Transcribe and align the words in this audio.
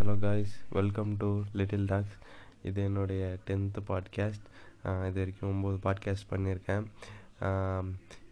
Hello 0.00 0.18
guys 0.18 0.64
welcome 0.70 1.16
to 1.16 1.42
little 1.52 1.84
talks 1.84 2.18
இது 2.62 2.82
என்னுடைய 2.82 3.36
tenth 3.46 3.78
podcast 3.88 5.06
இது 5.06 5.12
வரைக்கும் 5.14 5.64
ஒம்பது 5.64 5.86
பாட்காஸ்ட் 5.86 6.30
பண்ணியிருக்கேன். 6.30 6.84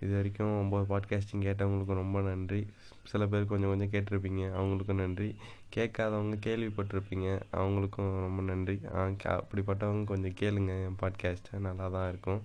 இது 0.00 0.14
வரைக்கும் 0.14 0.46
ஒம்பது 0.46 0.92
பாட்காஸ்டிங் 0.92 1.44
கேட்டவங்களுக்கு 1.46 1.94
ரொம்ப 1.94 2.20
நன்றி. 2.20 2.66
சில 3.04 3.26
பேர் 3.26 3.46
கொஞ்சம் 3.46 3.68
கொஞ்சம் 3.68 4.02
கேட்டிருப்பீங்க. 4.02 4.40
அவங்களுக்கும் 4.40 4.94
நன்றி. 4.94 5.36
கேட்காதவங்க 5.76 6.36
கேள்விப்பட்டிருப்பீங்க. 6.46 7.40
அவங்களுக்கும் 7.52 8.20
ரொம்ப 8.20 8.42
நன்றி. 8.42 8.80
ஆ, 8.94 9.06
அப்படிப்பட்டவங்க 9.06 10.04
கொஞ்சம் 10.04 10.32
கேளுங்க. 10.32 10.84
என் 10.84 10.96
பாட்காஸ்ட்டை 11.00 11.58
நல்லா 11.58 11.88
தான் 11.88 12.08
இருக்கும். 12.08 12.42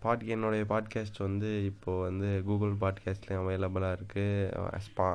பாட் 0.00 0.22
என்னுடைய 0.22 0.64
பாட்காஸ்ட் 0.68 1.18
வந்து 1.18 1.64
இப்போது 1.64 2.00
வந்து 2.00 2.42
கூகுள் 2.44 2.72
பாட்காஸ்ட்லேயும் 2.80 3.42
அவைலபிளாக 3.42 3.96
இருக்குது 3.98 4.78
ஸ்பா 4.86 5.06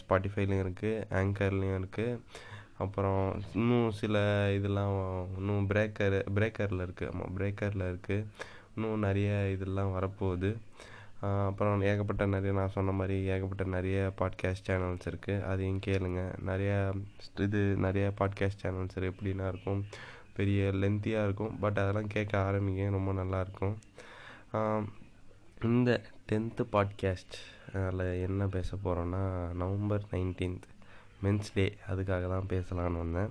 ஸ்பாட்டிஃபைலையும் 0.00 0.64
இருக்குது 0.66 1.04
ஆங்கர்லேயும் 1.10 1.78
இருக்குது 1.80 2.18
அப்புறம் 2.78 3.42
இன்னும் 3.54 3.90
சில 3.90 4.16
இதெல்லாம் 4.56 4.94
இன்னும் 5.36 5.68
பிரேக்கர் 5.70 6.16
பிரேக்கரில் 6.34 6.84
இருக்குது 6.86 7.10
ஆமாம் 7.12 7.34
பிரேக்கரில் 7.38 7.88
இருக்குது 7.92 8.26
இன்னும் 8.76 8.98
நிறைய 8.98 9.50
இதெல்லாம் 9.50 9.94
வரப்போகுது. 9.96 10.50
அப்புறம் 11.46 11.82
ஏகப்பட்ட 11.82 12.26
நிறைய 12.26 12.52
நான் 12.52 12.74
சொன்ன 12.74 12.92
மாதிரி 12.92 13.16
ஏகப்பட்ட 13.24 13.64
நிறைய 13.64 14.12
பாட்காஸ்ட் 14.18 14.66
சேனல்ஸ் 14.66 15.06
இருக்குது 15.06 15.44
அதையும் 15.44 15.80
கேளுங்க. 15.86 16.22
நிறையா 16.46 16.78
இது 17.40 17.62
நிறைய 17.76 18.12
பாட்காஸ்ட் 18.20 18.62
சேனல்ஸ் 18.62 18.98
எப்படின்னா 19.10 19.46
இருக்கும் 19.48 19.82
பெரிய 20.36 20.70
லென்த்தியாக 20.82 21.26
இருக்கும். 21.26 21.58
பட் 21.58 21.78
அதெல்லாம் 21.78 22.12
கேட்க 22.14 22.38
ஆரம்பிங்க. 22.38 22.90
ரொம்ப 22.90 23.12
நல்லாயிருக்கும் 23.22 23.76
இந்த 25.62 25.90
டென்த்து 26.30 26.64
பாட்காஸ்ட் 26.72 27.36
அதில் 27.72 28.22
என்ன 28.26 28.46
பேச 28.46 28.76
போகிறோன்னா 28.84 29.22
நவம்பர் 29.54 30.04
நைன்டீன்த் 30.12 30.66
மென்ஸ் 31.24 31.52
டே 31.54 31.66
அதுக்காக 31.88 32.24
தான் 32.32 32.50
பேசலான்னு 32.52 33.02
வந்தேன். 33.02 33.30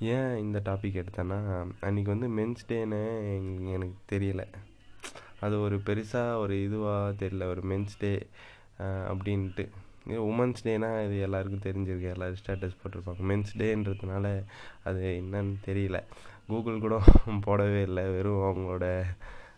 ஏன் 0.00 0.36
இந்த 0.36 0.58
டாபிக் 0.64 1.00
எடுத்தேன்னா 1.02 1.38
அன்றைக்கி 1.80 2.10
வந்து 2.14 2.28
மென்ஸ் 2.38 2.62
டேன்னு 2.68 3.02
எனக்கு 3.74 3.98
தெரியலை. 4.12 4.46
அது 5.40 5.60
ஒரு 5.60 5.76
பெருசாக 5.86 6.36
ஒரு 6.42 6.54
இதுவாக 6.66 7.14
தெரியல. 7.22 7.42
ஒரு 7.44 7.62
மென்ஸ் 7.72 7.98
டே 7.98 8.12
அப்படின்ட்டு. 9.12 9.66
உமன்ஸ் 10.30 10.62
டேனால் 10.64 11.04
இது 11.06 11.16
எல்லாருக்கும் 11.20 11.64
தெரிஞ்சிருக்கு. 11.66 12.08
எல்லோரும் 12.12 12.40
ஸ்டேட்டஸ் 12.42 12.80
போட்டிருப்பாங்க. 12.80 13.22
மென்ஸ் 13.30 13.52
டேன்றதுனால 13.58 14.26
அது 14.84 15.02
என்னன்னு 15.22 15.54
தெரியல. 15.66 15.98
கூகுள் 16.48 16.78
கூட 16.78 16.96
போடவே 17.46 17.82
இல்லை. 17.82 18.04
வெறும் 18.04 18.46
அவங்களோட 18.50 18.86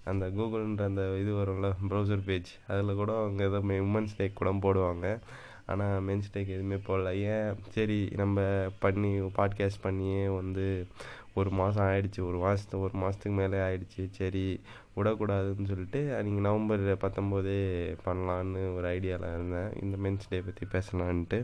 அந்த 0.05 0.27
கூகுள்ன்ற 0.27 0.83
அந்த 0.91 1.03
இது 1.19 1.33
வரும்ல 1.35 1.69
ப்ரௌசர் 1.89 2.25
பேஜ் 2.27 2.51
அதில் 2.69 2.95
கூட 2.95 3.13
அவங்க 3.19 3.45
ஏதோ 3.45 3.59
உமன்ஸ் 3.59 4.17
டேக் 4.19 4.41
கூட 4.41 4.51
போடுவாங்க. 4.53 5.19
ஆனால் 5.67 6.03
மென்ஸ் 6.03 6.31
டேக் 6.35 6.55
எதுவுமே 6.57 6.75
போடல. 6.75 7.09
ஏன்? 7.33 7.55
சரி 7.69 8.09
நம்ம 8.17 8.39
பண்ணி 8.79 9.11
பாட்காஸ்ட் 9.39 9.83
பண்ணியே 9.83 10.29
வந்து 10.29 10.87
ஒரு 11.35 11.51
மாதம் 11.51 11.87
ஆயிடுச்சு. 11.87 12.21
ஒரு 12.29 12.39
மாதத்து 12.45 12.77
ஒரு 12.79 12.95
மாதத்துக்கு 12.95 13.39
மேலே 13.39 13.57
ஆயிடுச்சு. 13.57 14.03
சரி 14.11 14.61
விடக்கூடாதுன்னு 14.97 15.65
சொல்லிட்டு 15.65 16.01
அன்றைக்கி 16.19 16.41
நவம்பர் 16.49 16.81
பத்தொம்போதே 16.81 17.59
பண்ணலான்னு 18.07 18.63
ஒரு 18.77 18.89
ஐடியாவில் 18.97 19.35
இருந்தேன். 19.35 19.71
இந்த 19.83 19.97
மென்ஸ் 20.05 20.29
டே 20.29 20.43
பற்றி 20.49 20.65
பேசலான்ட்டு. 20.73 21.41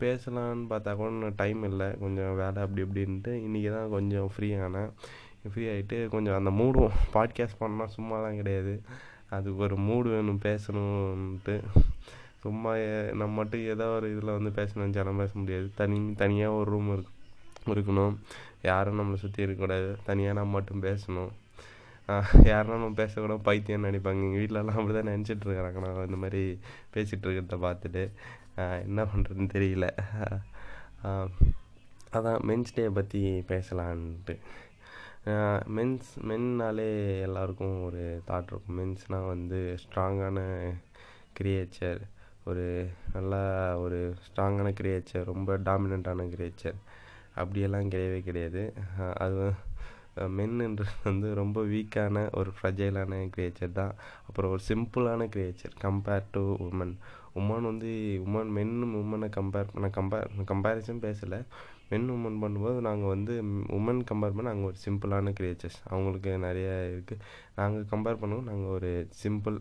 பேசலான்னு 0.00 0.66
பார்த்தா 0.70 0.96
கூட 0.96 1.32
டைம் 1.36 1.62
இல்லை. 1.62 1.90
கொஞ்சம் 2.00 2.36
வேலை 2.36 2.62
அப்படி 2.62 2.82
இப்படின்ட்டு 2.82 3.28
இன்றைக்கி 3.28 3.70
தான் 3.70 3.90
கொஞ்சம் 3.90 4.30
ஃப்ரீ 4.36 4.52
ஆனேன். 4.52 4.90
ஃப்ரீ 5.52 5.66
ஆகிட்டு 5.66 6.08
கொஞ்சம் 6.08 6.46
அந்த 6.46 6.50
மூடும் 6.50 7.16
பாட்காஸ்ட் 7.16 7.60
பண்ணால் 7.60 7.88
சும்மாலாம் 7.96 8.36
கிடையாது. 8.36 8.80
அதுக்கு 9.30 9.62
ஒரு 9.62 9.76
மூடு 9.76 10.10
வேணும் 10.10 10.40
பேசணுன்ட்டு 10.42 11.62
சும்மா 12.40 12.76
நம்ம 13.12 13.26
மட்டும் 13.26 13.60
ஏதோ 13.60 13.86
ஒரு 13.86 14.16
இதில் 14.16 14.38
வந்து 14.38 14.62
பேசணும்னு 14.62 14.88
ஜனம் 14.88 15.16
பேச 15.16 15.32
முடியாது. 15.34 15.70
தனி 15.74 16.14
தனியாக 16.16 16.54
ஒரு 16.54 16.70
ரூம் 16.70 16.92
இருக்கு 16.92 17.10
இருக்கணும். 17.66 18.16
யாரும் 18.62 18.98
நம்மளை 18.98 19.16
சுற்றி 19.16 19.42
இருக்கக்கூடாது. 19.42 19.96
தனியாக 20.04 20.34
நம்ம 20.34 20.52
மட்டும் 20.52 20.82
பேசணும். 20.82 21.28
ஆஹ் 22.08 22.22
யாருன்னா 22.42 22.66
நம்ம 22.66 22.88
பேசக்கூட 22.88 23.38
பைத்தியம்னு 23.44 23.88
நினைப்பாங்க. 23.88 24.22
எங்கள் 24.22 24.46
வீட்டிலலாம் 24.46 24.66
அப்படி 24.66 24.92
தான் 24.92 25.06
நினச்சிட்ருக்குறாங்க 25.06 25.80
நான் 25.80 26.04
இந்த 26.04 26.16
மாதிரி 26.16 26.58
பேசிகிட்டு 26.94 27.24
இருக்கிறத 27.24 27.56
பார்த்துட்டு. 27.62 28.10
என்ன 28.86 29.00
பண்ணுறதுன்னு 29.10 29.54
தெரியல. 29.56 29.86
அதான் 32.16 32.40
மென்ஸ் 32.48 32.74
டே 32.74 32.84
பற்றி 32.98 33.22
பேசலான்ட்டு. 33.50 34.34
மென்ஸ் 35.76 36.10
மென்னாலே 36.28 36.88
எல்லாருக்கும் 37.26 37.76
ஒரு 37.84 38.02
தாட் 38.28 38.50
இருக்கும். 38.52 38.78
மென்ஸ்னால் 38.80 39.30
வந்து 39.34 39.60
ஸ்ட்ராங்கான 39.82 40.38
கிரியேச்சர் 41.38 42.00
ஒரு 42.50 42.64
நல்லா 43.12 43.42
ஒரு 43.78 43.98
ஸ்ட்ராங்கான 44.24 44.68
கிரியேச்சர் 44.80 45.28
ரொம்ப 45.32 45.56
டாமினண்ட்டான 45.68 46.26
கிரியேச்சர் 46.34 46.78
அப்படியெல்லாம் 47.40 47.90
கிடையவே 47.92 48.20
கிடையாது. 48.28 48.62
அது 49.24 49.44
மென்ன்றது 50.36 50.94
வந்து 51.04 51.28
ரொம்ப 51.34 51.58
வீக்கான 51.72 52.24
ஒரு 52.38 52.50
ஃப்ரஜைலான 52.56 53.18
கிரியேச்சர் 53.34 53.78
தான். 53.80 53.94
அப்புறம் 54.28 54.52
ஒரு 54.54 54.62
சிம்பிளான 54.68 55.28
creature 55.34 55.74
compare 55.84 56.30
to 56.30 56.42
woman 56.68 56.94
woman 57.40 57.68
வந்து 57.70 57.90
உமன் 58.26 58.50
மென்னும் 58.56 58.96
உமனை 59.02 59.28
கம்பேர் 59.38 59.70
பண்ண 59.74 59.88
கம்பேர் 59.98 60.26
கம்பேரிசன் 60.50 61.04
பேசலை. 61.04 61.38
மென் 61.90 62.10
உமன் 62.16 62.40
பண்ணும்போது 62.42 62.78
நாங்கள் 62.88 63.12
வந்து 63.14 63.34
உமன் 63.78 64.02
கம்பேர் 64.10 64.36
பண்ண 64.36 64.48
நாங்கள் 64.50 64.70
ஒரு 64.70 64.78
சிம்பிளான 64.86 65.32
கிரியேச்சர்ஸ் 65.38 65.78
அவங்களுக்கு 65.90 66.32
நிறைய 66.38 66.68
இருக்குது 66.92 67.22
நாங்கள் 67.60 67.88
கம்பேர் 67.92 68.20
பண்ணுவோம். 68.22 68.48
நாங்கள் 68.50 68.74
ஒரு 68.76 68.90
சிம்பிள் 69.22 69.56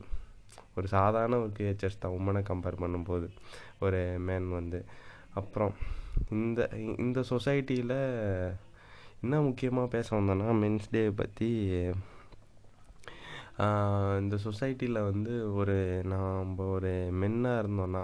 ஒரு 0.76 0.88
சாதாரண 0.88 1.40
ஒரு 1.40 1.52
கிரியேச்சர்ஸ் 1.58 2.02
தான் 2.04 2.18
உமனை 2.20 2.42
கம்பேர் 2.52 2.82
பண்ணும்போது 2.84 3.30
ஒரு 3.80 4.02
மேன் 4.28 4.50
வந்து. 4.50 4.82
அப்புறம் 5.34 5.74
இந்த 6.30 6.70
இந்த 6.98 7.20
சொசைட்டியில் 7.30 7.98
என்ன 9.22 9.42
முக்கியமாக 9.42 9.88
பேச 9.88 10.16
வந்தோன்னா 10.16 10.50
மென்ஸ் 10.64 10.90
டே 10.92 11.10
பற்றி 11.10 11.50
இந்த 14.22 14.38
சொசைட்டியில் 14.44 15.04
வந்து 15.10 15.34
ஒரு 15.56 15.78
நாம் 16.06 16.58
ஒரு 16.58 16.92
மென்னாக 17.22 17.62
இருந்தோன்னா 17.64 18.04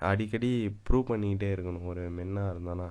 அடிக்கடி 0.00 0.50
ப்ரூவ் 0.88 1.08
பண்ணிக்கிட்டே 1.10 1.50
இருக்கணும். 1.54 1.86
ஒரு 1.86 2.02
மென்னாக 2.10 2.52
இருந்தோன்னா 2.54 2.88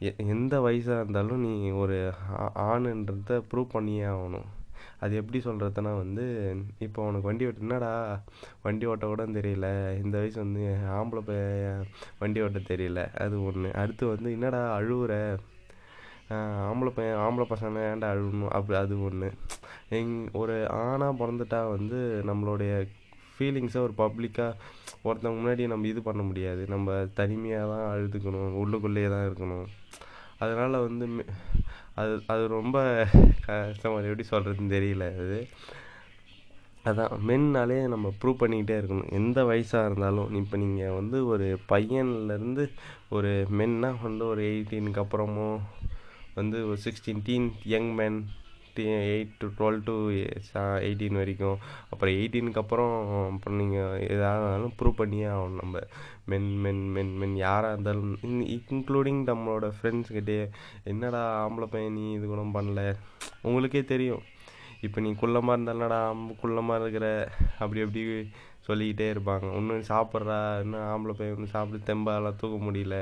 எ- 0.00 0.16
எந்த 0.16 0.60
வயசாக 0.60 1.00
இருந்தாலும் 1.00 1.40
நீ 1.40 1.70
ஒரு 1.82 1.98
ஆ- 2.38 2.52
ஆணுன்றத 2.70 3.42
ப்ரூவ் 3.50 3.68
பண்ணியே 3.72 4.02
ஆகணும். 4.14 4.48
அது 5.00 5.16
எப்படி 5.16 5.38
சொல்கிறதுனா 5.44 5.96
வந்து 5.96 6.26
இப்போ 6.78 7.02
உனக்கு 7.02 7.26
வண்டி 7.26 7.46
ஓட்ட 7.46 7.60
என்னடா 7.60 7.92
வண்டி 8.62 8.86
ஓட்ட 8.86 9.06
கூட 9.06 9.26
தெரியல. 9.26 9.66
இந்த 10.04 10.18
வயசு 10.18 10.38
வந்து 10.44 10.64
ஆம்பளை 10.98 11.22
வண்டி 12.18 12.40
ஓட்ட 12.42 12.58
தெரியல. 12.72 13.00
அது 13.24 13.44
ஒன்று 13.44 13.70
அடுத்து 13.74 14.06
வந்து 14.06 14.32
என்னடா 14.32 14.62
அழுகுற 14.78 15.12
ஆம்பளை 16.68 16.90
பையன் 16.94 17.20
ஆம்பளை 17.24 17.46
பசங்க 17.52 17.82
ஏன்டா 17.90 18.08
அழுகணும்? 18.12 18.54
அப்படி 18.58 18.76
அது 18.82 18.94
ஒன்று 19.08 19.28
எங் 19.98 20.14
ஒரு 20.40 20.54
ஆணாக 20.84 21.12
பிறந்துட்டா 21.20 21.60
வந்து 21.74 21.98
நம்மளுடைய 22.30 22.72
ஃபீலிங்ஸை 23.34 23.80
ஒரு 23.86 23.94
பப்ளிக்காக 24.02 24.58
ஒருத்தவங்க 25.06 25.38
முன்னாடி 25.40 25.64
நம்ம 25.72 25.86
இது 25.92 26.00
பண்ண 26.08 26.22
முடியாது. 26.28 26.62
நம்ம 26.74 26.94
தனிமையாக 27.20 27.70
தான் 27.72 27.90
அழுதுக்கணும் 27.92 28.58
உள்ளுக்குள்ளேயே 28.62 29.08
தான் 29.14 29.26
இருக்கணும். 29.28 29.66
அதனால் 30.44 30.84
வந்து 30.86 31.06
அது 32.00 32.14
அது 32.32 32.42
ரொம்ப 32.58 32.78
கஷ்டமாக 33.46 34.08
எப்படி 34.08 34.24
சொல்கிறதுன்னு 34.32 34.74
தெரியல 34.76 35.04
அது. 35.22 35.38
அதான் 36.90 37.12
மென்னாலே 37.28 37.78
நம்ம 37.92 38.12
ப்ரூவ் 38.20 38.40
பண்ணிக்கிட்டே 38.40 38.74
இருக்கணும். 38.80 39.12
எந்த 39.18 39.38
வயசாக 39.50 39.86
இருந்தாலும் 39.88 40.34
இப்போ 40.40 40.56
நீங்கள் 40.64 40.96
வந்து 40.98 41.18
ஒரு 41.32 41.46
பையன்லேருந்து 41.72 42.64
ஒரு 43.16 43.32
மென்னா 43.60 43.90
வந்து 44.02 44.24
ஒரு 44.32 44.42
எயிட்டீனுக்கு 44.52 45.02
அப்புறமோ 45.04 45.48
வந்து 46.40 46.58
ஒரு 46.70 46.78
sixteen 46.86 47.24
teen 47.28 47.48
young 47.74 47.92
man 48.00 48.18
eight 48.84 49.30
to 49.40 49.46
twelve 49.58 49.78
to 49.84 49.92
eighteen 50.86 51.18
வரைக்கும். 51.20 51.58
அப்புறம் 51.92 52.14
எயிட்டீனுக்கு 52.18 52.60
அப்புறம் 52.62 52.94
அப்புறம் 53.28 53.58
நீங்கள் 53.60 54.02
எதாக 54.14 54.34
இருந்தாலும் 54.38 54.74
ப்ரூவ் 54.78 54.98
பண்ணியே 54.98 55.26
ஆகணும் 55.34 55.60
நம்ம. 55.60 55.80
மென் 56.30 56.48
மென் 56.64 56.82
மென் 56.96 57.12
மென் 57.20 57.36
யாராக 57.44 57.74
இருந்தாலும் 57.74 58.12
இன்க்ளூடிங் 58.72 59.22
நம்மளோட 59.30 59.66
ஃப்ரெண்ட்ஸ்கிட்டே 59.76 60.38
என்னடா 60.92 61.22
ஆம்பளை 61.44 61.68
பையன் 61.74 61.96
நீ 61.98 62.04
இது 62.18 62.26
கூட 62.32 62.44
பண்ணல? 62.58 62.82
உங்களுக்கே 63.48 63.82
தெரியும். 63.92 64.22
இப்போ 64.86 64.98
நீ 65.04 65.10
குள்ளமாக 65.20 65.56
இருந்தாலடா 65.56 66.00
குள்ளமாக 66.42 66.80
இருக்கிற 66.82 67.06
அப்படி 67.62 67.80
அப்படி 67.86 68.02
சொல்லிக்கிட்டே 68.68 69.06
இருப்பாங்க. 69.14 69.48
இன்னும் 69.60 69.90
சாப்பிட்றா 69.92 70.38
இன்னும் 70.64 70.86
ஆம்பளை 70.92 71.14
பையன் 71.18 71.36
ஒன்று 71.36 71.54
சாப்பிட்டு 71.56 71.88
தெம்பாலாம் 71.90 72.40
தூக்க 72.42 72.56
முடியல. 72.66 72.98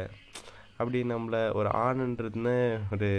அப்படி 0.78 0.98
நம்மள 1.14 1.38
ஒரு 1.58 1.70
ஆணுன்றதுன்னு 1.84 2.54
ஒரு 2.94 3.10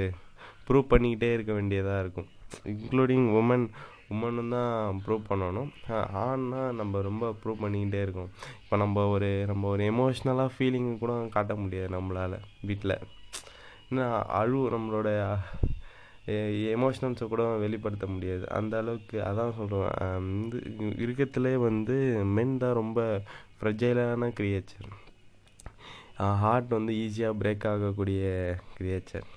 ப்ரூவ் 0.68 0.92
பண்ணிக்கிட்டே 0.94 1.30
இருக்க 1.34 1.52
வேண்டியதாக 1.58 2.04
இருக்கும். 2.04 2.30
இன்க்ளூடிங் 2.72 3.28
உமன் 3.42 3.68
உமனும் 4.14 4.52
தான் 4.56 4.72
ப்ரூவ் 5.04 5.22
பண்ணணும். 5.30 5.70
ஆண்னா 6.24 6.62
நம்ம 6.80 7.02
ரொம்ப 7.08 7.26
ப்ரூவ் 7.42 7.62
பண்ணிக்கிட்டே 7.64 8.02
இருக்கோம். 8.06 8.32
இப்போ 8.64 8.76
நம்ம 8.84 9.06
ஒரு 9.14 9.30
நம்ம 9.52 9.68
ஒரு 9.74 9.84
எமோஷ்னலாக 9.92 10.54
ஃபீலிங் 10.56 10.90
கூட 11.04 11.14
காட்ட 11.36 11.56
முடியாது 11.64 11.90
நம்மளால் 11.96 12.38
வீட்டில் 12.70 12.96
இன்னும் 13.90 14.14
அழு 14.42 14.60
நம்மளோட 14.76 15.10
எமோஷனல்ஸை 16.76 17.26
கூட 17.32 17.44
வெளிப்படுத்த 17.64 18.06
முடியாது. 18.14 18.46
அந்த 18.60 18.74
அளவுக்கு 18.82 19.18
அதான் 19.30 19.58
சொல்கிறேன் 19.58 19.98
வந்து 20.20 20.60
இருக்கிறதுலே 21.06 21.56
வந்து 21.68 21.98
மென் 22.38 22.56
தான் 22.64 22.80
ரொம்ப 22.82 23.00
ஃப்ரெஜைலான 23.58 24.32
க்ரியேச்சர் 24.40 24.90
ஹார்ட் 26.42 26.70
வந்து 26.78 26.94
ஈஸியாக 27.04 27.38
பிரேக் 27.42 27.66
ஆகக்கூடிய 27.72 28.22
கிரியேச்சர் 28.78 29.28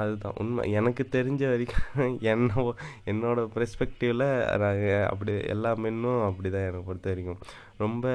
அதுதான் 0.00 0.36
உண்மை. 0.42 0.62
எனக்கு 0.78 1.02
தெரிஞ்ச 1.16 1.42
வரைக்கும் 1.52 1.88
என்ன 2.32 2.62
என்னோடய 3.10 3.50
பெர்ஸ்பெக்டிவில் 3.56 4.26
நாங்கள் 4.62 5.06
அப்படி 5.10 5.32
எல்லா 5.54 5.70
மென்னும் 5.84 6.22
அப்படி 6.28 6.48
தான் 6.54 6.66
எனக்கு 6.68 6.88
பொறுத்த 6.88 7.10
வரைக்கும். 7.12 7.40
ரொம்ப 7.84 8.06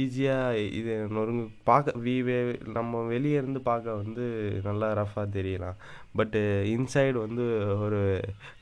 ஈஸியாக 0.00 0.62
இது 0.78 0.92
நொறுங்கு 1.16 1.44
பார்க்க 1.70 2.00
வி 2.06 2.16
வே 2.28 2.38
நம்ம 2.78 3.02
வெளியே 3.12 3.36
இருந்து 3.42 3.60
பார்க்க 3.70 4.00
வந்து 4.02 4.24
நல்லா 4.68 4.88
ரஃபாக 5.00 5.26
தெரியலாம். 5.38 5.78
பட்டு 6.18 6.40
இன்சைடு 6.74 7.16
வந்து 7.26 7.46
ஒரு 7.86 8.00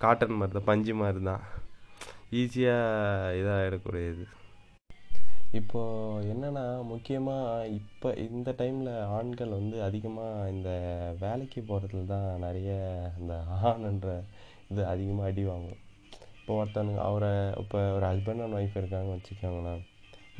காட்டன் 0.04 0.38
மாதிரி 0.40 0.56
தான் 0.58 0.68
பஞ்சு 0.70 0.94
மாதிரி 1.02 1.22
தான் 1.30 1.42
ஈஸியாக 2.42 3.34
இதாக 3.40 3.66
இருக்கக்கூடியது. 3.70 4.24
இப்போது 5.58 6.28
என்னென்னா 6.32 6.64
முக்கியமாக 6.90 7.66
இப்போ 7.78 8.08
இந்த 8.26 8.50
டைமில் 8.60 8.92
ஆண்கள் 9.16 9.56
வந்து 9.58 9.76
அதிகமாக 9.88 10.50
இந்த 10.50 10.70
வேலைக்கு 11.22 11.60
போகிறதுல 11.70 12.04
தான் 12.12 12.28
நிறைய 12.44 12.70
இந்த 13.20 13.34
ஆண்ன்ற 13.70 14.12
இது 14.70 14.82
அதிகமாக 14.92 15.28
அடி 15.30 15.44
வாங்கும். 15.50 15.80
இப்போ 16.38 16.52
ஒருத்தனுங்க 16.60 17.02
அவரை 17.08 17.32
இப்போ 17.62 17.80
ஒரு 17.96 18.04
ஹஸ்பண்ட் 18.10 18.42
அண்ட் 18.44 18.58
ஒய்ஃப் 18.60 18.78
இருக்காங்கன்னு 18.80 19.18
வச்சுக்கோங்களேன். 19.18 19.82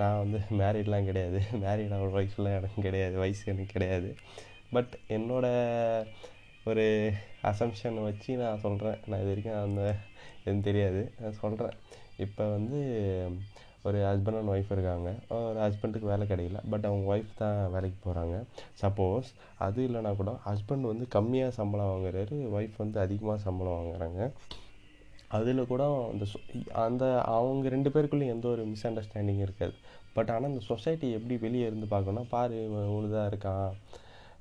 நான் 0.01 0.21
வந்து 0.23 0.39
மேரீட்லாம் 0.61 1.09
கிடையாது. 1.11 1.41
மேரீட் 1.65 1.97
அவர் 1.99 2.17
ஒய்ஃப்லாம் 2.21 2.59
எனக்கு 2.61 2.87
கிடையாது. 2.89 3.15
வயசு 3.25 3.45
எனக்கு 3.53 3.75
கிடையாது. 3.77 4.11
பட் 4.75 4.93
என்னோடய 5.17 6.07
ஒரு 6.71 6.87
அசம்ஷன் 7.51 7.99
வச்சு 8.09 8.33
நான் 8.43 8.63
சொல்கிறேன் 8.67 9.01
நான் 9.07 9.23
இது 9.23 9.33
வரைக்கும் 9.33 9.63
அந்த 9.67 9.83
எதுவும் 10.45 10.67
தெரியாது. 10.69 11.03
நான் 11.21 11.41
சொல்கிறேன் 11.45 11.77
இப்போ 12.25 12.45
வந்து 12.57 12.81
ஒரு 13.85 13.99
ஹஸ்பண்ட் 13.99 14.39
அண்ட் 14.39 14.49
ஒய்ஃப் 14.49 14.73
இருக்காங்க. 14.73 15.11
ஒரு 15.29 15.59
ஹஸ்பண்டுக்கு 15.61 16.11
வேலை 16.13 16.27
கிடைக்கல. 16.27 16.59
பட் 16.71 16.85
அவங்க 16.85 17.17
ஒய்ஃப் 17.17 17.37
தான் 17.37 17.73
வேலைக்கு 17.73 17.99
போகிறாங்க 18.05 18.37
சப்போஸ் 18.83 19.29
அது 19.59 19.89
இல்லைனா 19.89 20.17
கூட 20.17 20.37
ஹஸ்பண்ட் 20.47 20.91
வந்து 20.91 21.07
கம்மியாக 21.15 21.49
சம்பளம் 21.49 21.91
வாங்குறாரு 21.91 22.37
ஒய்ஃப் 22.57 22.77
வந்து 22.79 23.01
அதிகமாக 23.01 23.39
சம்பளம் 23.39 23.79
வாங்குறாங்க. 23.79 24.31
அதில் 25.29 25.67
கூட 25.67 25.83
அந்த 26.13 26.25
அந்த 26.73 27.05
அவங்க 27.23 27.69
ரெண்டு 27.69 27.91
பேருக்குள்ளேயும் 27.91 28.35
எந்த 28.37 28.49
ஒரு 28.49 28.65
மிஸ் 28.65 28.87
அண்டர்ஸ்டாண்டிங் 28.87 29.39
இருக்காது. 29.39 29.73
பட் 30.13 30.31
ஆனால் 30.31 30.51
இந்த 30.51 30.65
சொசைட்டி 30.65 31.13
எப்படி 31.13 31.37
வெளியே 31.37 31.67
இருந்து 31.67 31.87
பார்க்கணும்னா 31.91 32.25
பாரு 32.29 32.57
இவன் 32.65 33.31
இருக்கான். 33.31 33.71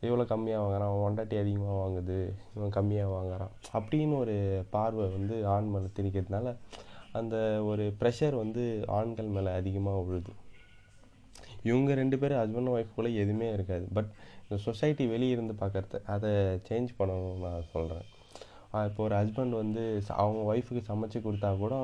இவ்வளோ 0.02 0.24
கம்மியாக 0.32 0.62
வாங்குறான். 0.64 0.88
அவன் 0.88 1.04
ஒண்டாட்டி 1.04 1.40
அதிகமாக 1.40 1.78
வாங்குது. 1.84 2.18
இவன் 2.56 2.76
கம்மியாக 2.76 3.14
வாங்குறான். 3.18 3.52
அப்படின்னு 3.74 4.18
ஒரு 4.18 4.64
பார்வை 4.70 5.06
வந்து 5.08 5.48
ஆண் 5.48 5.70
மேலே 5.74 5.88
திணிக்கிறதுனால 6.00 6.56
அந்த 7.20 7.36
ஒரு 7.70 7.84
ப்ரெஷர் 8.00 8.36
வந்து 8.44 8.64
ஆண்கள் 8.98 9.34
மேலே 9.36 9.52
அதிகமாக 9.60 10.04
விழுது 10.08 10.34
இவங்க 11.70 11.94
ரெண்டு 12.02 12.18
பேரும் 12.20 12.42
ஹஸ்பண்ட் 12.42 12.74
ஒய்ஃப்குள்ளே 12.76 13.12
எதுவுமே 13.24 13.48
இருக்காது. 13.56 13.86
பட் 13.98 14.10
இந்த 14.44 14.58
சொசைட்டி 14.68 15.04
வெளியே 15.14 15.34
இருந்து 15.36 15.54
பார்க்குறது 15.60 15.98
அதை 16.14 16.32
சேஞ்ச் 16.70 16.98
பண்ணணும்னு 17.00 17.44
நான் 17.46 17.70
சொல்கிறேன் 17.76 18.08
இப்போ 18.88 19.02
ஒரு 19.04 19.16
ஹஸ்பண்ட் 19.16 19.56
வந்து 19.62 19.84
அவங்க 20.24 20.42
ஒய்ஃபுக்கு 20.52 20.82
சமைச்சு 20.90 21.20
கொடுத்தா 21.26 21.50
கூட 21.58 21.76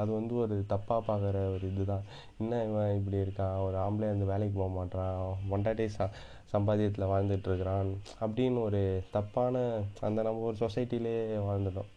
அது 0.00 0.10
வந்து 0.18 0.34
ஒரு 0.44 0.54
தப்பாக 0.72 1.02
பார்க்குற 1.08 1.36
ஒரு 1.54 1.64
இது 1.72 1.84
தான் 1.90 2.04
என்ன 2.40 2.62
இவன் 2.68 2.96
இப்படி 2.98 3.18
இருக்கான்? 3.24 3.56
ஒரு 3.66 3.76
ஆம்பளை 3.84 4.08
அந்த 4.14 4.26
வேலைக்கு 4.32 4.56
போக 4.60 4.72
மாட்டான் 4.78 5.76
டே 5.80 5.86
ச 5.96 6.08
சம்பாதியத்தில் 6.54 7.10
வாழ்ந்துட்டுருக்கிறான் 7.12 7.90
அப்படின்னு 8.24 8.60
ஒரு 8.68 8.80
தப்பான 9.16 9.62
அந்த 10.06 10.18
நம்ம 10.22 10.44
ஒரு 10.50 10.56
சொசைட்டிலே 10.64 11.14
வாழ்ந்துட்டோம். 11.48 11.90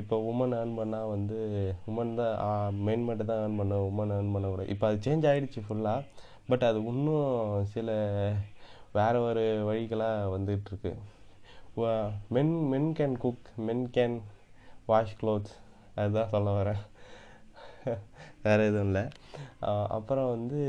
இப்போ 0.00 0.16
உமன் 0.30 0.54
ஏர்ன் 0.56 0.78
பண்ணால் 0.78 1.10
வந்து 1.10 1.36
உமன் 1.90 2.10
தான் 2.14 2.34
மென் 2.82 3.04
மட்டும் 3.04 3.26
தான் 3.26 3.40
ஏர்ன் 3.44 3.56
பண்ண 3.56 3.76
உமன் 3.88 4.12
ஏர்ன் 4.12 4.32
பண்ணக்கூடாது 4.32 4.68
இப்போ 4.68 4.86
அது 4.86 4.98
சேஞ்ச் 5.06 5.28
ஆகிடுச்சு 5.30 5.60
ஃபுல்லாக 5.66 6.06
பட் 6.46 6.64
அது 6.64 6.78
இன்னும் 6.84 7.30
சில 7.64 7.88
வேறு 8.92 9.20
ஒரு 9.22 9.44
வழிகளாக 9.68 10.30
வந்துகிட்ருக்கு 10.34 10.92
men 12.28 12.54
men 12.72 12.90
can 12.98 13.16
cook 13.18 13.46
men 13.68 13.86
can 13.90 14.16
wash 14.86 15.18
clothes 15.20 15.54
அதுதான் 15.96 16.28
சொல்ல 16.28 16.50
வரேன். 16.58 16.82
வேறு 18.42 18.66
எதுவும் 18.66 18.86
இல்லை. 18.86 19.02
அப்புறம் 19.96 20.28
வந்து 20.28 20.60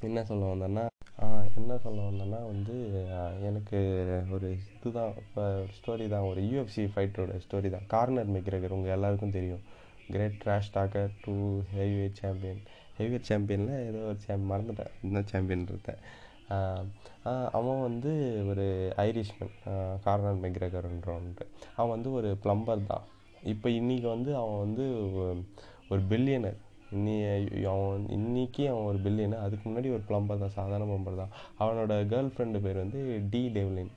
என்ன 0.00 0.24
சொல்ல 0.24 0.52
வந்தேன்னா 0.52 0.84
என்ன 1.58 1.76
சொல்ல 1.84 2.00
வந்தேன்னா 2.08 2.38
வந்து 2.52 2.76
எனக்கு 3.48 3.78
ஒரு 4.34 4.48
இதுதான் 4.76 5.12
இப்போ 5.22 5.42
ஒரு 5.62 5.72
ஸ்டோரி 5.78 6.06
தான் 6.14 6.26
ஒரு 6.30 6.40
யூஎஃப்சி 6.50 6.84
ஃபைட்டரோட 6.92 7.34
ஸ்டோரி 7.44 7.68
தான். 7.74 7.86
கார்னர் 7.92 8.32
மெக்ரகர் 8.36 8.74
உங்கள் 8.76 8.94
எல்லாருக்கும் 8.96 9.36
தெரியும். 9.36 9.62
Great 10.14 10.40
trash 10.44 10.72
talker 10.76 11.12
two 11.24 11.34
heavyweight 11.76 12.18
champion 12.22 12.62
heavyweight 12.98 13.28
சாம்பியனில் 13.30 13.84
ஏதோ 13.90 14.00
ஒரு 14.10 14.18
சாம் 14.26 14.50
மறந்துட்டேன். 14.52 14.92
என்ன 15.06 15.22
சாம்பியன் 15.32 15.66
இருந்தேன் 15.70 16.02
அவன் 17.58 17.84
வந்து 17.88 18.10
ஒரு 18.50 18.66
ஐரிஷ்மேன் 19.06 19.54
கார்னர் 20.06 20.42
மெக்ரகர்ன்றவன்ட்டு 20.44 21.44
அவன் 21.76 21.94
வந்து 21.96 22.10
ஒரு 22.18 22.30
ப்ளம்பர் 22.44 22.88
தான். 22.90 23.04
இப்போ 23.52 23.68
இன்றைக்கி 23.78 24.08
வந்து 24.16 24.30
அவன் 24.42 24.62
வந்து 24.64 24.84
ஒரு 25.92 26.02
பில்லியனர் 26.10 26.58
இன்னி 26.96 27.14
அவன் 27.72 28.02
இன்றைக்கி 28.16 28.62
அவன் 28.70 28.88
ஒரு 28.90 28.98
பில்லியனர் 29.04 29.44
அதுக்கு 29.44 29.64
முன்னாடி 29.68 29.88
ஒரு 29.96 30.02
ப்ளம்பர் 30.08 30.42
தான் 30.42 30.56
சாதாரண 30.56 30.86
ப்ளம்பர் 30.90 31.20
தான். 31.22 31.32
அவனோட 31.62 31.92
கேர்ள் 32.12 32.30
ஃப்ரெண்டு 32.34 32.58
பேர் 32.64 32.82
வந்து 32.82 33.00
டி 33.32 33.42
டெவ்லின் 33.56 33.92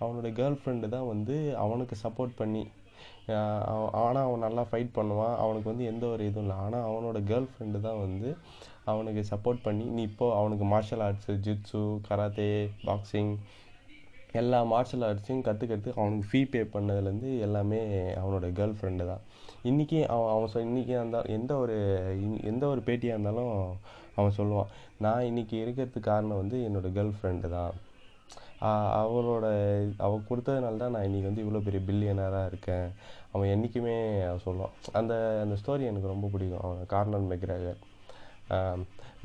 அவனோட 0.00 0.28
கேர்ள் 0.38 0.58
ஃப்ரெண்டு 0.60 0.88
தான் 0.94 1.08
வந்து 1.12 1.36
அவனுக்கு 1.64 1.96
சப்போர்ட் 2.04 2.34
பண்ணி 2.40 2.62
ஆனால் 4.02 4.24
அவன் 4.26 4.44
நல்லா 4.46 4.62
ஃபைட் 4.70 4.96
பண்ணுவான். 4.98 5.34
அவனுக்கு 5.44 5.70
வந்து 5.72 5.88
எந்த 5.92 6.04
ஒரு 6.14 6.22
இதுவும் 6.28 6.44
இல்லை. 6.46 6.56
ஆனால் 6.64 6.86
அவனோட 6.90 7.18
கேர்ள் 7.30 7.48
ஃப்ரெண்டு 7.52 7.78
தான் 7.86 8.02
வந்து 8.04 8.28
அவனுக்கு 8.92 9.22
சப்போர்ட் 9.32 9.64
பண்ணி 9.66 9.86
நீ 9.96 10.02
இப்போது 10.10 10.36
அவனுக்கு 10.40 10.66
martial 10.72 11.02
arts 11.06 11.34
jitsu 11.46 11.82
karate 12.08 12.50
boxing 12.88 13.32
எல்லா 14.40 14.58
மார்ஷல் 14.72 15.04
ஆர்ட்ஸையும் 15.08 15.44
கற்றுக்கிறது 15.48 15.90
அவனுக்கு 15.98 16.28
ஃபீ 16.30 16.40
பே 16.52 16.60
பண்ணதுலேருந்து 16.74 17.30
எல்லாமே 17.46 17.80
அவனோட 18.22 18.46
கேர்ள் 18.58 18.76
ஃப்ரெண்டு 18.78 19.04
தான். 19.10 19.22
இன்றைக்கி 19.70 19.98
அவன் 20.14 20.30
அவன் 20.34 20.50
சொ 20.52 20.58
இன்றைக்கி 20.68 20.92
இருந்தால் 20.98 21.30
எந்த 21.36 21.52
ஒரு 21.64 21.76
எந்த 22.50 22.64
ஒரு 22.72 22.80
பேட்டியாக 22.88 23.16
இருந்தாலும் 23.16 23.54
அவன் 24.18 24.36
சொல்லுவான் 24.38 24.70
நான் 25.04 25.26
இன்றைக்கி 25.30 25.56
இருக்கிறதுக்கு 25.64 26.08
காரணம் 26.10 26.40
வந்து 26.42 26.58
என்னோடய 26.68 26.96
கேர்ள் 26.98 27.16
ஃப்ரெண்டு 27.18 27.50
தான் 27.56 27.74
அவளோட 29.00 29.46
அவள் 30.04 30.28
கொடுத்ததுனால 30.28 30.80
தான் 30.82 30.94
நான் 30.94 31.06
இன்றைக்கி 31.08 31.28
வந்து 31.28 31.42
இவ்வளோ 31.44 31.60
பெரிய 31.66 31.80
பில்லியனராக 31.88 32.50
இருக்கேன். 32.50 32.86
அவன் 33.32 33.50
என்றைக்குமே 33.54 33.96
சொல்லுவான். 34.46 34.74
அந்த 34.98 35.14
அந்த 35.42 35.56
ஸ்டோரி 35.62 35.84
எனக்கு 35.90 36.12
ரொம்ப 36.12 36.26
பிடிக்கும். 36.34 36.62
அவன் 36.66 36.90
கார்னர் 36.94 37.28
மெக்ராகர் 37.32 37.82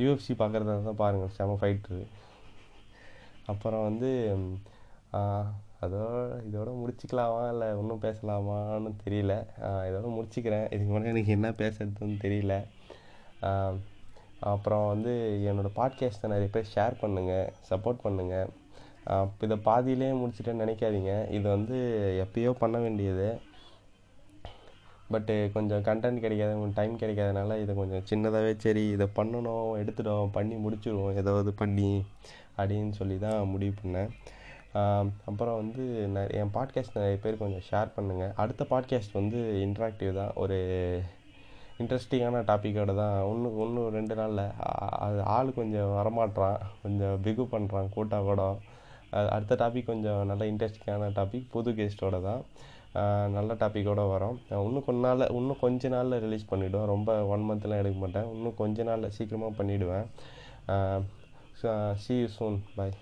யூஎஃப்சி 0.02 0.34
பார்க்குறதா 0.42 0.76
தான் 0.90 1.02
பாருங்கள் 1.04 1.34
செம 1.38 1.56
ஃபைட்ரு 1.62 2.02
அப்புறம் 3.52 3.84
வந்து 3.90 4.10
அதோட 5.84 6.18
இதோட 6.48 6.70
முடிச்சுக்கலாமா? 6.82 7.42
இல்லை 7.54 7.68
இன்னும் 7.82 8.04
பேசலாமான்னு 8.08 8.92
தெரியல. 9.06 9.34
இதோட 9.88 10.08
முடிச்சுக்கிறேன். 10.18 10.66
இதுக்கு 10.76 10.94
மேலே 10.94 11.12
எனக்கு 11.14 11.36
என்ன 11.38 11.50
பேசுறதுன்னு 11.62 12.18
தெரியல. 12.26 12.56
அப்புறம் 14.52 14.88
வந்து 14.92 15.12
என்னோடய 15.50 15.78
பாட்காஸ்ட்டை 15.80 16.32
நிறைய 16.34 16.50
பேர் 16.54 16.74
ஷேர் 16.76 17.02
பண்ணுங்கள் 17.02 17.50
சப்போர்ட் 17.70 18.04
பண்ணுங்கள் 18.06 18.50
இதை 19.46 19.56
பாதியிலே 19.68 20.10
முடிச்சுட்டேன்னு 20.22 20.64
நினைக்காதீங்க. 20.64 21.14
இது 21.38 21.46
வந்து 21.56 21.78
எப்பயோ 22.24 22.52
பண்ண 22.64 22.78
வேண்டியது. 22.86 23.30
பட்டு 25.14 25.36
கொஞ்சம் 25.56 25.86
கண்டென்ட் 25.88 26.24
கிடைக்காத 26.26 26.68
டைம் 26.80 26.94
கிடைக்காதனால 27.00 27.58
இதை 27.64 27.74
கொஞ்சம் 27.80 28.06
சின்னதாகவே 28.10 28.52
சரி 28.66 28.84
இதை 28.96 29.08
பண்ணணும் 29.16 29.72
எடுத்துடும் 29.82 30.36
பண்ணி 30.38 30.58
முடிச்சிடுவோம் 30.66 31.18
ஏதாவது 31.22 31.52
பண்ணி 31.62 31.90
அப்படின்னு 32.58 32.94
சொல்லி 33.00 33.18
தான் 33.26 33.50
முடிவு 33.54 33.74
பண்ணேன். 33.82 34.12
அப்புறம் 35.30 35.58
வந்து 35.62 35.84
நான் 36.16 36.34
என் 36.40 36.52
பாட்காஸ்ட் 36.54 36.98
நிறைய 36.98 37.16
பேர் 37.24 37.42
கொஞ்சம் 37.42 37.66
ஷேர் 37.70 37.90
பண்ணுங்கள் 37.96 38.36
அடுத்த 38.42 38.66
பாட்காஸ்ட் 38.70 39.18
வந்து 39.20 39.40
இன்ட்ராக்டிவ் 39.66 40.12
தான். 40.20 40.32
ஒரு 40.42 40.58
இன்ட்ரெஸ்டிங்கான 41.82 42.44
டாப்பிக்கோடு 42.50 42.94
தான். 43.02 43.18
ஒன்று 43.30 43.50
ஒன்று 43.64 43.82
ரெண்டு 43.98 44.16
நாளில் 44.20 44.44
அது 45.06 45.20
ஆள் 45.36 45.58
கொஞ்சம் 45.60 45.94
வரமாட்றான். 45.98 46.60
கொஞ்சம் 46.84 47.16
பிகு 47.28 47.46
பண்ணுறான் 47.54 47.92
கூட்டா 47.96 48.20
கூட. 48.30 48.42
அடுத்த 49.36 49.56
டாபிக் 49.64 49.90
கொஞ்சம் 49.92 50.22
நல்ல 50.32 50.44
இன்ட்ரெஸ்டிங்கான 50.52 51.12
டாபிக் 51.20 51.52
புது 51.56 51.72
கெஸ்ட்டோட 51.80 52.18
தான். 52.28 52.44
நல்ல 53.36 53.52
டாப்பிக்கோடு 53.62 54.06
வரோம். 54.16 54.38
இன்னும் 54.68 54.88
கொஞ்ச 54.88 55.02
நாளில் 55.08 55.32
இன்னும் 55.40 55.62
கொஞ்ச 55.66 55.90
நாளில் 55.96 56.22
ரிலீஸ் 56.26 56.50
பண்ணிவிடுவேன் 56.52 56.92
ரொம்ப 56.94 57.12
ஒன் 57.34 57.48
மந்த்லாம் 57.50 57.82
எடுக்க 57.84 58.00
மாட்டேன். 58.00 58.28
இன்னும் 58.36 58.60
கொஞ்ச 58.64 58.84
நாளில் 58.90 59.16
சீக்கிரமாக 59.18 59.58
பண்ணிவிடுவேன் 59.60 60.08
சி 62.04 62.14
யூ 62.22 62.28
சூன் 62.40 62.60
பாய் 62.76 62.98